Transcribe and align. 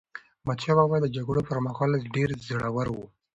احمدشاه 0.39 0.75
بابا 0.79 0.97
د 1.01 1.07
جګړو 1.15 1.41
پر 1.49 1.57
مهال 1.65 1.91
ډېر 2.15 2.29
زړور 2.47 2.87
و. 2.91 2.97